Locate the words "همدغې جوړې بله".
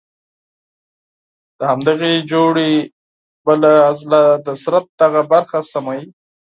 1.71-3.71